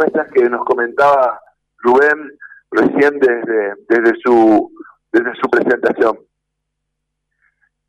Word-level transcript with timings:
propuestas 0.00 0.32
que 0.32 0.48
nos 0.48 0.64
comentaba 0.64 1.40
Rubén 1.78 2.38
recién 2.70 3.18
desde, 3.18 3.74
desde, 3.88 4.20
su, 4.22 4.72
desde 5.12 5.34
su 5.34 5.48
presentación. 5.50 6.18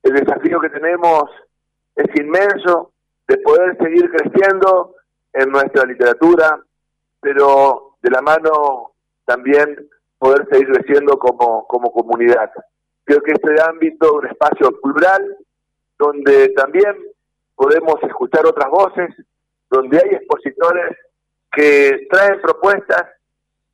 El 0.03 0.13
desafío 0.13 0.59
que 0.59 0.69
tenemos 0.69 1.29
es 1.95 2.07
inmenso 2.19 2.91
de 3.27 3.37
poder 3.37 3.77
seguir 3.77 4.09
creciendo 4.11 4.95
en 5.33 5.49
nuestra 5.51 5.85
literatura, 5.85 6.59
pero 7.21 7.95
de 8.01 8.09
la 8.09 8.21
mano 8.21 8.91
también 9.25 9.87
poder 10.17 10.47
seguir 10.51 10.71
creciendo 10.73 11.17
como, 11.17 11.65
como 11.67 11.91
comunidad. 11.91 12.51
Creo 13.05 13.21
que 13.21 13.33
este 13.33 13.61
ámbito 13.61 14.05
es 14.07 14.11
un 14.11 14.27
espacio 14.27 14.81
plural, 14.81 15.37
donde 15.97 16.49
también 16.49 16.95
podemos 17.55 17.95
escuchar 18.03 18.45
otras 18.45 18.69
voces, 18.69 19.15
donde 19.69 19.97
hay 19.97 20.15
expositores 20.15 20.97
que 21.51 22.07
traen 22.09 22.41
propuestas 22.41 23.03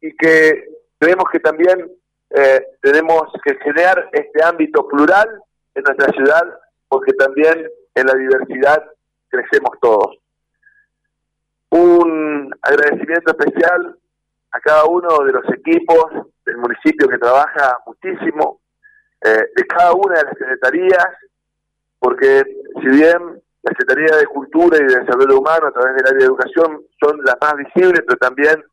y 0.02 0.16
que 0.16 0.66
creemos 0.98 1.26
que 1.32 1.40
también 1.40 1.92
eh, 2.30 2.66
tenemos 2.82 3.24
que 3.44 3.56
generar 3.56 4.10
este 4.12 4.44
ámbito 4.44 4.88
plural 4.88 5.28
en 5.76 5.84
nuestra 5.84 6.12
ciudad, 6.14 6.44
porque 6.90 7.14
también 7.14 7.70
en 7.96 8.08
la 8.08 8.16
diversidad 8.16 8.84
crecemos 9.30 9.72
todos. 9.82 10.18
Un 11.70 12.54
agradecimiento 12.62 13.32
especial 13.32 13.98
a 14.52 14.60
cada 14.60 14.86
uno 14.86 15.20
de 15.26 15.34
los 15.34 15.46
equipos 15.54 16.06
del 16.46 16.58
municipio 16.58 17.08
que 17.08 17.18
trabaja 17.18 17.78
muchísimo, 17.86 18.62
eh, 19.22 19.50
de 19.56 19.68
cada 19.68 19.94
una 19.94 20.16
de 20.18 20.24
las 20.24 20.38
secretarías, 20.38 21.08
porque 22.00 22.44
si 22.82 22.88
bien 22.88 23.42
la 23.68 23.76
Secretaría 23.78 24.18
de 24.18 24.28
Cultura 24.28 24.78
y 24.78 24.86
de 24.86 25.00
Desarrollo 25.00 25.40
Humano 25.40 25.68
a 25.68 25.72
través 25.72 25.96
del 25.98 26.08
área 26.08 26.20
de 26.20 26.26
educación 26.26 26.82
son 27.02 27.20
las 27.24 27.36
más 27.42 27.54
visibles, 27.56 28.02
pero 28.08 28.18
también 28.18 28.64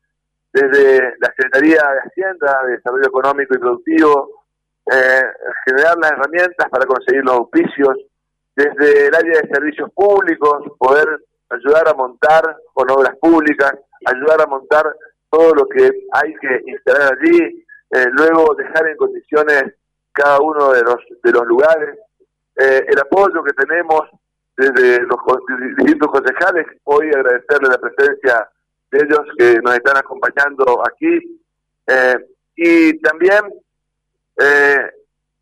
desde 0.52 1.16
la 1.18 1.28
Secretaría 1.36 1.82
de 1.82 2.00
Hacienda, 2.06 2.60
de 2.66 2.76
Desarrollo 2.76 3.06
Económico 3.06 3.54
y 3.54 3.58
Productivo, 3.58 4.44
eh, 4.92 5.22
generar 5.66 5.96
las 5.98 6.12
herramientas 6.12 6.68
para 6.70 6.86
conseguir 6.86 7.24
los 7.24 7.34
auspicios, 7.34 7.96
desde 8.54 9.08
el 9.08 9.14
área 9.14 9.40
de 9.40 9.48
servicios 9.48 9.90
públicos, 9.92 10.62
poder 10.78 11.08
ayudar 11.50 11.88
a 11.88 11.94
montar 11.94 12.56
con 12.72 12.88
obras 12.90 13.16
públicas, 13.16 13.74
ayudar 14.06 14.42
a 14.42 14.46
montar 14.46 14.94
todo 15.28 15.54
lo 15.54 15.66
que 15.66 15.90
hay 16.12 16.34
que 16.36 16.62
instalar 16.66 17.14
allí, 17.14 17.64
eh, 17.90 18.06
luego 18.12 18.54
dejar 18.54 18.86
en 18.86 18.96
condiciones 18.96 19.74
cada 20.12 20.38
uno 20.40 20.70
de 20.70 20.82
los 20.82 20.96
de 21.24 21.32
los 21.32 21.44
lugares, 21.46 21.98
eh, 22.56 22.86
el 22.86 22.98
apoyo 23.00 23.42
que 23.42 23.52
tenemos 23.54 24.02
desde 24.56 25.02
los 25.02 25.18
distintos 25.76 26.08
concejales, 26.10 26.66
hoy 26.84 27.08
agradecerle 27.08 27.68
la 27.68 27.78
presencia 27.78 28.48
de 28.90 28.98
ellos 28.98 29.20
que 29.36 29.60
nos 29.60 29.74
están 29.74 29.96
acompañando 29.96 30.82
aquí, 30.86 31.40
eh, 31.86 32.16
y 32.56 33.00
también 33.00 33.40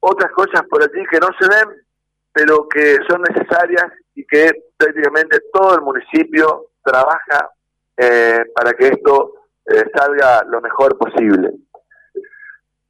otras 0.01 0.33
cosas 0.33 0.63
por 0.69 0.83
allí 0.83 1.05
que 1.11 1.19
no 1.19 1.29
se 1.39 1.49
ven, 1.49 1.83
pero 2.33 2.69
que 2.69 2.99
son 3.09 3.23
necesarias 3.23 3.87
y 4.15 4.25
que 4.27 4.51
prácticamente 4.77 5.41
todo 5.53 5.77
el 5.77 5.83
municipio 5.83 6.67
trabaja 6.83 7.51
para 8.55 8.73
que 8.73 8.89
esto 8.89 9.43
eh, 9.67 9.85
salga 9.95 10.43
lo 10.49 10.61
mejor 10.61 10.99
posible. 10.99 11.53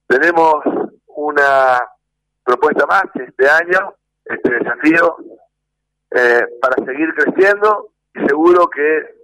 Tenemos 0.06 0.64
una 1.08 1.80
propuesta 2.42 2.86
más 2.86 3.04
este 3.14 3.48
año, 3.48 3.94
este 4.24 4.54
desafío, 4.54 5.16
eh, 6.14 6.44
para 6.60 6.84
seguir 6.84 7.12
creciendo 7.14 7.90
y 8.14 8.26
seguro 8.26 8.68
que 8.68 9.22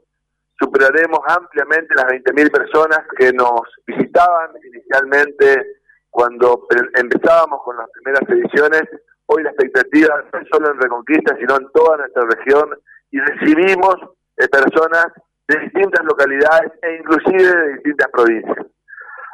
superaremos 0.58 1.20
ampliamente 1.26 1.94
las 1.94 2.06
20.000 2.06 2.50
personas 2.50 3.00
que 3.16 3.32
nos 3.32 3.60
visitaban 3.86 4.50
inicialmente 4.64 5.78
cuando 6.10 6.66
empezábamos 6.94 7.62
con 7.62 7.76
las 7.76 7.88
primeras 7.90 8.22
ediciones. 8.28 8.82
Hoy 9.26 9.42
la 9.42 9.50
expectativa 9.50 10.24
no 10.32 10.40
es 10.40 10.48
solo 10.50 10.72
en 10.72 10.80
Reconquista, 10.80 11.36
sino 11.36 11.56
en 11.56 11.70
toda 11.72 11.98
nuestra 11.98 12.24
región 12.24 12.70
y 13.10 13.20
recibimos 13.20 13.96
eh, 14.36 14.48
personas 14.48 15.06
de 15.46 15.58
distintas 15.60 16.04
localidades 16.04 16.72
e 16.82 16.96
inclusive 16.96 17.54
de 17.54 17.72
distintas 17.74 18.08
provincias. 18.10 18.66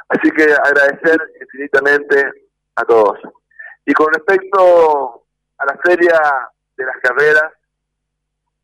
Así 0.09 0.31
que 0.31 0.45
agradecer 0.45 1.19
infinitamente 1.41 2.33
a 2.77 2.85
todos. 2.85 3.19
Y 3.87 3.93
con 3.95 4.13
respecto 4.13 5.25
a 5.59 5.67
la 5.67 5.77
feria 5.83 6.19
de 6.77 6.85
las 6.85 6.97
carreras, 6.99 7.53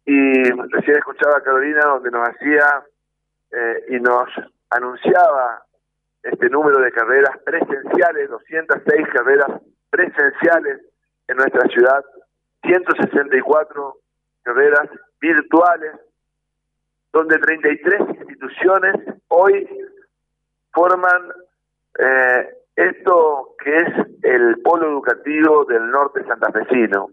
y 0.05 0.43
recién 0.73 0.97
escuchaba 0.97 1.39
a 1.39 1.43
Carolina 1.43 1.83
donde 1.85 2.11
nos 2.11 2.29
hacía 2.29 2.85
eh, 3.53 3.85
y 3.91 4.01
nos 4.01 4.29
anunciaba 4.71 5.63
este 6.23 6.49
número 6.51 6.79
de 6.81 6.93
carreras 6.93 7.39
presenciales, 7.45 8.31
206 8.31 9.09
carreras 9.13 9.61
presenciales 9.91 10.81
en 11.29 11.37
nuestra 11.37 11.69
ciudad, 11.69 12.05
164 12.63 13.97
carreras 14.43 14.89
virtuales 15.21 15.93
donde 17.13 17.39
33 17.39 18.01
instituciones 18.09 18.95
hoy 19.29 19.69
forman 20.73 21.33
eh, 21.99 22.49
esto 22.77 23.57
que 23.63 23.77
es 23.77 23.89
el 24.23 24.61
polo 24.63 24.89
educativo 24.89 25.65
del 25.65 25.91
norte 25.91 26.25
santafesino. 26.25 27.11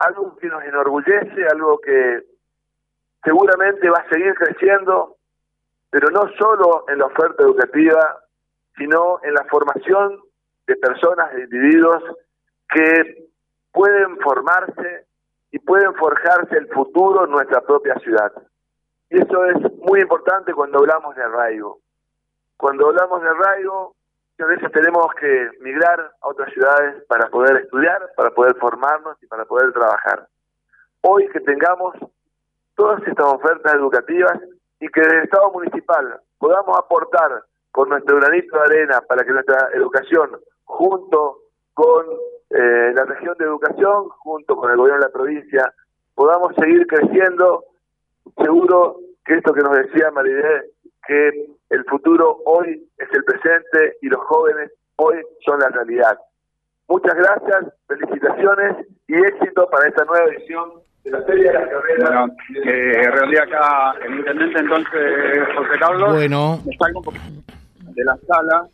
Algo 0.00 0.36
que 0.36 0.48
nos 0.48 0.62
enorgullece, 0.64 1.46
algo 1.50 1.78
que 1.78 2.24
seguramente 3.22 3.88
va 3.88 3.98
a 3.98 4.08
seguir 4.08 4.34
creciendo, 4.34 5.16
pero 5.90 6.10
no 6.10 6.28
solo 6.38 6.84
en 6.88 6.98
la 6.98 7.06
oferta 7.06 7.42
educativa, 7.42 8.18
sino 8.76 9.20
en 9.22 9.34
la 9.34 9.44
formación 9.44 10.20
de 10.66 10.76
personas, 10.76 11.32
de 11.34 11.42
individuos 11.42 12.02
que 12.68 13.28
pueden 13.72 14.18
formarse 14.18 15.06
y 15.50 15.58
pueden 15.58 15.94
forjarse 15.94 16.56
el 16.56 16.68
futuro 16.68 17.24
en 17.24 17.32
nuestra 17.32 17.60
propia 17.60 17.94
ciudad. 17.96 18.32
Y 19.10 19.20
eso 19.20 19.44
es 19.46 19.56
muy 19.78 20.00
importante 20.00 20.54
cuando 20.54 20.78
hablamos 20.78 21.16
de 21.16 21.22
arraigo. 21.22 21.80
Cuando 22.56 22.88
hablamos 22.88 23.22
de 23.22 23.28
arraigo, 23.28 23.96
a 24.42 24.46
veces 24.46 24.70
tenemos 24.72 25.06
que 25.14 25.50
migrar 25.60 26.00
a 26.20 26.28
otras 26.28 26.52
ciudades 26.52 27.04
para 27.08 27.28
poder 27.28 27.56
estudiar, 27.62 28.10
para 28.16 28.30
poder 28.30 28.56
formarnos 28.56 29.22
y 29.22 29.26
para 29.26 29.44
poder 29.44 29.72
trabajar. 29.72 30.26
Hoy 31.02 31.28
que 31.28 31.40
tengamos 31.40 31.94
todas 32.74 33.02
estas 33.06 33.26
ofertas 33.26 33.74
educativas 33.74 34.38
y 34.80 34.88
que 34.88 35.00
desde 35.00 35.18
el 35.18 35.24
Estado 35.24 35.50
municipal 35.52 36.20
podamos 36.38 36.78
aportar 36.78 37.44
con 37.70 37.88
nuestro 37.88 38.16
granito 38.16 38.56
de 38.56 38.62
arena 38.62 39.00
para 39.02 39.24
que 39.24 39.32
nuestra 39.32 39.68
educación, 39.74 40.30
junto 40.64 41.38
con 41.74 42.06
eh, 42.50 42.92
la 42.94 43.04
región 43.04 43.36
de 43.38 43.44
educación, 43.44 44.08
junto 44.08 44.56
con 44.56 44.70
el 44.70 44.76
gobierno 44.76 45.00
de 45.00 45.06
la 45.06 45.12
provincia, 45.12 45.74
podamos 46.14 46.54
seguir 46.56 46.86
creciendo 46.86 47.64
seguro 48.36 48.96
que 49.24 49.34
esto 49.34 49.52
que 49.52 49.62
nos 49.62 49.76
decía 49.76 50.10
Maridé, 50.10 50.70
que 51.10 51.46
el 51.70 51.84
futuro 51.86 52.38
hoy 52.46 52.88
es 52.96 53.08
el 53.12 53.24
presente 53.24 53.96
y 54.00 54.06
los 54.06 54.20
jóvenes 54.20 54.70
hoy 54.94 55.16
son 55.44 55.58
la 55.58 55.68
realidad. 55.68 56.16
Muchas 56.86 57.14
gracias, 57.16 57.74
felicitaciones 57.88 58.86
y 59.08 59.14
éxito 59.16 59.68
para 59.70 59.88
esta 59.88 60.04
nueva 60.04 60.24
edición 60.26 60.70
de 61.02 61.10
la 61.10 61.22
Feria 61.22 61.52
de 61.52 61.58
las 61.58 61.68
Carreras. 61.68 62.10
Bueno, 62.10 62.34
eh, 62.64 63.02
en 63.04 63.12
realidad 63.12 63.42
acá 63.42 63.94
el 64.06 64.18
intendente 64.20 64.60
entonces, 64.60 65.48
José 65.56 65.78
Carlos, 65.80 66.12
bueno. 66.12 66.60
salgo 66.78 67.02
de 67.02 68.04
la 68.04 68.16
sala 68.28 68.68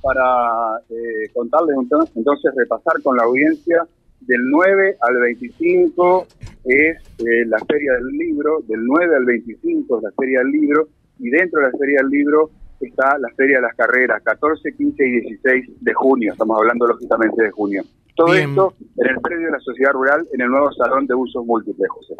para 0.00 0.78
eh, 0.90 1.28
contarles 1.34 1.76
entonces, 2.14 2.52
repasar 2.56 3.02
con 3.02 3.16
la 3.16 3.24
audiencia 3.24 3.84
del 4.20 4.48
9 4.48 4.96
al 5.00 5.20
25 5.22 6.26
es 6.66 6.98
eh, 7.18 7.46
la 7.46 7.58
Feria 7.68 7.94
del 7.94 8.06
Libro, 8.06 8.60
del 8.68 8.86
9 8.86 9.16
al 9.16 9.24
25 9.24 9.96
es 9.96 10.02
la 10.04 10.12
Feria 10.12 10.38
del 10.38 10.52
Libro, 10.52 10.88
y 11.20 11.30
dentro 11.30 11.60
de 11.60 11.70
la 11.70 11.78
Feria 11.78 11.98
del 12.02 12.10
Libro 12.10 12.50
está 12.80 13.18
la 13.18 13.28
Feria 13.36 13.56
de 13.56 13.62
las 13.62 13.76
Carreras, 13.76 14.22
14, 14.22 14.74
15 14.74 15.06
y 15.06 15.10
16 15.20 15.66
de 15.80 15.94
junio, 15.94 16.32
estamos 16.32 16.58
hablando 16.58 16.86
lógicamente 16.86 17.42
de 17.42 17.50
junio. 17.50 17.82
Todo 18.16 18.34
esto 18.34 18.74
en 18.96 19.08
el 19.08 19.20
predio 19.20 19.46
de 19.46 19.52
la 19.52 19.60
Sociedad 19.60 19.92
Rural, 19.92 20.26
en 20.32 20.40
el 20.40 20.48
nuevo 20.48 20.72
Salón 20.72 21.06
de 21.06 21.14
Usos 21.14 21.44
Múltiples, 21.44 21.88
José. 21.88 22.14